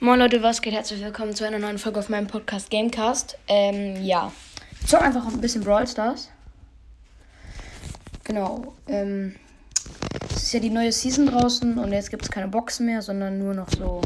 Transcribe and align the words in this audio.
Moin 0.00 0.20
Leute, 0.20 0.44
was 0.44 0.62
geht? 0.62 0.74
Herzlich 0.74 1.02
willkommen 1.02 1.34
zu 1.34 1.44
einer 1.44 1.58
neuen 1.58 1.76
Folge 1.76 1.98
auf 1.98 2.08
meinem 2.08 2.28
Podcast 2.28 2.70
Gamecast. 2.70 3.36
Ähm, 3.48 4.00
ja. 4.04 4.30
Ich 4.80 4.86
zock 4.86 5.02
einfach 5.02 5.26
ein 5.26 5.40
bisschen 5.40 5.64
Brawl 5.64 5.88
Stars. 5.88 6.30
Genau. 8.22 8.74
Ähm, 8.86 9.34
es 10.30 10.44
ist 10.44 10.52
ja 10.52 10.60
die 10.60 10.70
neue 10.70 10.92
Season 10.92 11.26
draußen 11.26 11.76
und 11.78 11.90
jetzt 11.90 12.10
gibt 12.10 12.22
es 12.22 12.30
keine 12.30 12.46
Boxen 12.46 12.86
mehr, 12.86 13.02
sondern 13.02 13.40
nur 13.40 13.54
noch 13.54 13.68
so. 13.70 14.00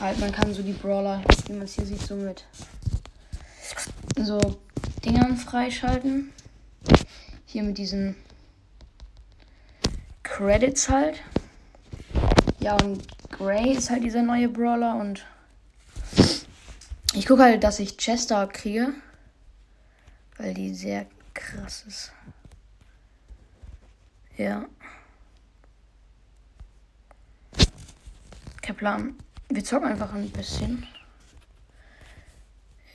Halt, 0.00 0.20
man 0.20 0.32
kann 0.32 0.54
so 0.54 0.62
die 0.62 0.72
Brawler, 0.72 1.22
wie 1.46 1.52
man 1.52 1.64
es 1.64 1.74
hier 1.74 1.84
sieht, 1.84 2.00
so 2.00 2.14
mit 2.14 2.46
so 4.18 4.38
Dingern 5.04 5.36
freischalten. 5.36 6.32
Hier 7.44 7.62
mit 7.62 7.76
diesen 7.76 8.16
Credits 10.22 10.88
halt. 10.88 11.20
Ja, 12.60 12.74
und 12.76 13.06
Gray 13.30 13.72
ist 13.72 13.90
halt 13.90 14.04
dieser 14.04 14.22
neue 14.22 14.48
Brawler 14.48 14.96
und 14.96 15.24
ich 17.12 17.26
gucke 17.26 17.42
halt, 17.42 17.62
dass 17.64 17.78
ich 17.78 17.96
Chester 17.96 18.46
kriege, 18.46 18.92
weil 20.36 20.54
die 20.54 20.74
sehr 20.74 21.06
krass 21.34 21.84
ist. 21.86 22.12
Ja. 24.36 24.66
Kein 28.62 28.76
Plan. 28.76 29.14
Wir 29.48 29.64
zocken 29.64 29.88
einfach 29.88 30.12
ein 30.12 30.28
bisschen. 30.30 30.86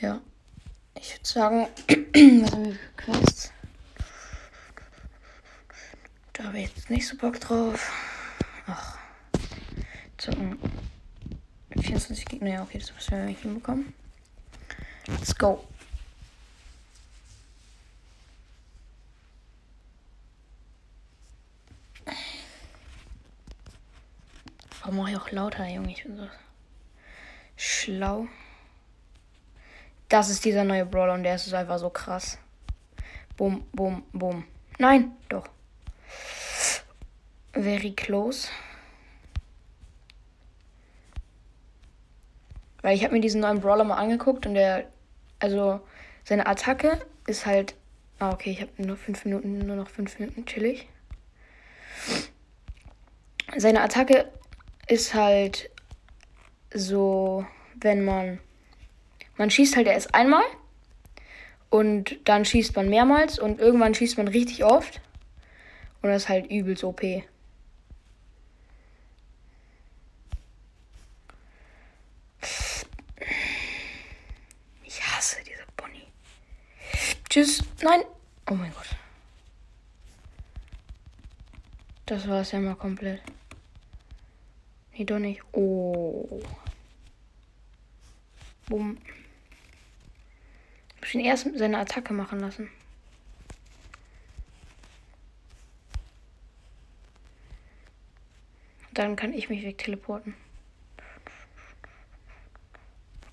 Ja. 0.00 0.20
Ich 0.94 1.14
würde 1.14 1.28
sagen, 1.28 1.68
was 1.88 2.52
haben 2.52 2.64
wir 2.64 2.74
für 2.74 2.78
Quests? 2.96 3.52
Da 6.32 6.44
habe 6.44 6.58
ich 6.58 6.74
jetzt 6.74 6.90
nicht 6.90 7.06
so 7.06 7.16
Bock 7.16 7.38
drauf. 7.40 7.92
Ach. 8.66 8.99
Zocken. 10.20 10.58
24 11.80 12.26
Gegner, 12.26 12.50
ja, 12.50 12.62
okay, 12.62 12.78
das 12.78 12.92
müssen 12.92 13.10
wir 13.12 13.24
nicht 13.24 13.40
hinbekommen. 13.40 13.94
Let's 15.06 15.34
go. 15.34 15.64
Warum 24.80 24.96
mache 24.96 25.12
ich 25.12 25.16
auch 25.16 25.30
lauter, 25.30 25.66
Junge? 25.66 25.92
Ich 25.92 26.02
bin 26.02 26.18
so 26.18 26.28
schlau. 27.56 28.26
Das 30.10 30.28
ist 30.28 30.44
dieser 30.44 30.64
neue 30.64 30.84
Brawler 30.84 31.14
und 31.14 31.22
der 31.22 31.36
ist 31.36 31.54
einfach 31.54 31.78
so 31.78 31.88
krass. 31.88 32.36
Bum, 33.38 33.64
bum, 33.72 34.02
bum. 34.12 34.44
Nein, 34.78 35.12
doch. 35.30 35.48
Very 37.54 37.92
close. 37.92 38.48
Weil 42.82 42.96
ich 42.96 43.04
habe 43.04 43.14
mir 43.14 43.20
diesen 43.20 43.40
neuen 43.40 43.60
Brawler 43.60 43.84
mal 43.84 43.96
angeguckt 43.96 44.46
und 44.46 44.54
der, 44.54 44.86
also 45.38 45.80
seine 46.24 46.46
Attacke 46.46 47.00
ist 47.26 47.46
halt, 47.46 47.74
ah 48.18 48.32
okay, 48.32 48.50
ich 48.50 48.60
habe 48.60 48.70
nur 48.78 48.96
fünf 48.96 49.24
Minuten, 49.24 49.58
nur 49.58 49.76
noch 49.76 49.88
fünf 49.88 50.18
Minuten 50.18 50.46
chillig. 50.46 50.88
Seine 53.56 53.82
Attacke 53.82 54.30
ist 54.86 55.14
halt 55.14 55.70
so, 56.72 57.44
wenn 57.74 58.04
man, 58.04 58.38
man 59.36 59.50
schießt 59.50 59.76
halt 59.76 59.86
erst 59.86 60.14
einmal 60.14 60.44
und 61.68 62.18
dann 62.28 62.44
schießt 62.44 62.76
man 62.76 62.88
mehrmals 62.88 63.38
und 63.38 63.60
irgendwann 63.60 63.94
schießt 63.94 64.18
man 64.18 64.28
richtig 64.28 64.64
oft 64.64 65.00
und 66.02 66.10
das 66.10 66.24
ist 66.24 66.28
halt 66.28 66.50
übelst 66.50 66.84
OP. 66.84 67.02
Tschüss. 77.30 77.62
Nein. 77.80 78.02
Oh 78.50 78.54
mein 78.54 78.74
Gott. 78.74 78.88
Das 82.06 82.26
war 82.26 82.40
es 82.40 82.50
ja 82.50 82.58
mal 82.58 82.74
komplett. 82.74 83.22
Nee, 84.92 85.04
doch 85.04 85.20
nicht. 85.20 85.40
Oh. 85.52 86.42
Bumm. 88.66 88.98
Ich 90.96 91.00
muss 91.00 91.14
ihn 91.14 91.20
erst 91.20 91.46
seine 91.56 91.78
Attacke 91.78 92.12
machen 92.12 92.40
lassen. 92.40 92.68
Dann 98.92 99.14
kann 99.14 99.32
ich 99.32 99.48
mich 99.48 99.62
wegteleporten. 99.62 100.34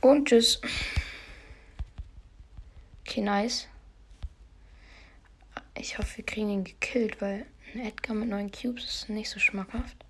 Und 0.02 0.28
tschüss. 0.28 0.62
Okay, 3.02 3.22
nice. 3.22 3.68
Ich 5.80 5.98
hoffe, 6.00 6.18
wir 6.18 6.26
kriegen 6.26 6.50
ihn 6.50 6.64
gekillt, 6.64 7.22
weil 7.22 7.46
ein 7.74 7.82
Edgar 7.82 8.16
mit 8.16 8.30
neun 8.30 8.52
Cubes 8.52 8.84
ist 8.84 9.10
nicht 9.10 9.30
so 9.30 9.40
schmackhaft. 9.40 10.06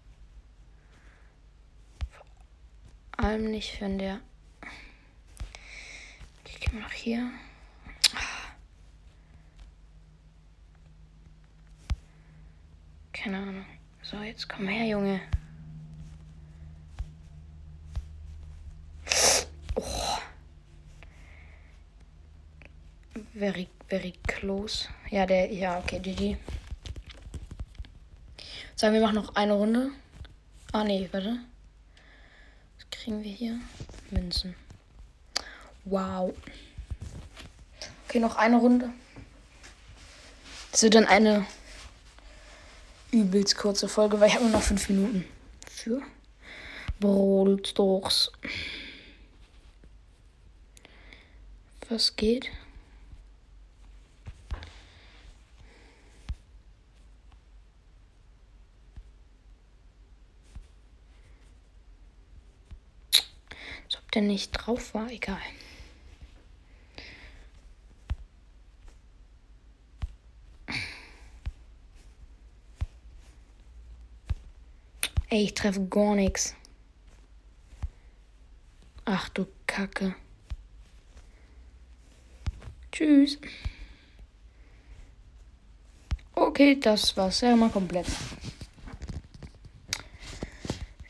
Vor 2.09 3.25
allem 3.25 3.51
nicht, 3.51 3.81
wenn 3.81 3.97
der. 3.97 4.22
Okay, 6.45 6.57
gehen 6.59 6.73
wir 6.73 6.81
noch 6.81 6.91
hier. 6.91 7.29
Keine 13.11 13.38
Ahnung. 13.38 13.66
So, 14.03 14.22
jetzt 14.22 14.47
komm 14.47 14.69
her, 14.69 14.85
Junge. 14.85 15.19
Oh. 19.75 20.17
Very 23.38 23.68
very 23.90 24.14
close. 24.28 24.88
Ja, 25.09 25.25
der, 25.25 25.52
ja, 25.52 25.80
okay, 25.80 26.00
GG. 26.00 26.38
Sagen 28.75 28.94
wir 28.94 29.02
machen 29.02 29.16
noch 29.16 29.36
eine 29.36 29.53
Runde. 29.53 29.92
Ah, 30.72 30.84
nee, 30.84 31.08
warte. 31.12 31.40
Was 32.78 32.90
kriegen 32.92 33.24
wir 33.24 33.31
hier? 33.31 33.59
Münzen. 34.12 34.56
Wow. 35.86 36.34
Okay, 38.06 38.20
noch 38.20 38.36
eine 38.36 38.58
Runde. 38.58 38.90
Das 40.72 40.84
wird 40.84 40.96
dann 40.96 41.06
eine 41.06 41.46
übelst 43.12 43.58
kurze 43.58 43.88
Folge, 43.88 44.19
weil 44.19 44.28
ich 44.28 44.36
habe 44.36 44.46
nur 44.46 44.54
noch 44.54 44.62
fünf 44.62 44.90
Minuten 44.90 45.25
für 45.69 46.02
Brawl. 47.00 47.62
Was 51.90 52.16
geht? 52.16 52.52
Der 64.17 64.23
nicht 64.23 64.51
drauf 64.51 64.95
war, 64.95 65.11
egal. 65.11 65.38
Ey, 75.29 75.44
ich 75.44 75.53
treffe 75.53 75.85
gar 75.85 76.16
nichts. 76.16 76.56
Ach 79.06 79.29
du 79.29 79.45
Kacke. 79.67 80.16
Tschüss. 82.91 83.38
Okay, 86.33 86.79
das 86.79 87.16
war's 87.16 87.41
ja 87.41 87.56
mal 87.56 87.69
komplett. 87.69 88.07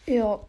Ja. 0.05 0.45